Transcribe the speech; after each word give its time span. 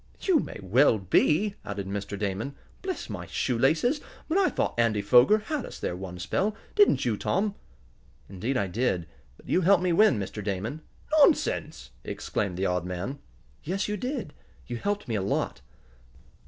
"You 0.21 0.39
may 0.39 0.57
well 0.63 0.97
be," 0.97 1.53
added 1.63 1.85
Mr. 1.85 2.17
Damon. 2.17 2.55
"Bless 2.81 3.07
my 3.07 3.27
shoelaces, 3.27 4.01
but 4.27 4.35
I 4.35 4.49
thought 4.49 4.73
Andy 4.75 5.03
Foger 5.03 5.37
had 5.37 5.63
us 5.63 5.77
there 5.77 5.95
one 5.95 6.17
spell; 6.17 6.55
didn't 6.73 7.05
you, 7.05 7.15
Tom?" 7.15 7.53
"Indeed 8.27 8.57
I 8.57 8.65
did. 8.65 9.05
But 9.37 9.47
you 9.47 9.61
helped 9.61 9.83
me 9.83 9.93
win, 9.93 10.17
Mr. 10.17 10.43
Damon." 10.43 10.81
"Nonsense!" 11.19 11.91
exclaimed 12.03 12.57
the 12.57 12.65
odd 12.65 12.83
man. 12.83 13.19
"Yes, 13.63 13.87
you 13.87 13.95
did. 13.95 14.33
You 14.65 14.77
helped 14.77 15.07
me 15.07 15.13
a 15.13 15.21
lot." 15.21 15.61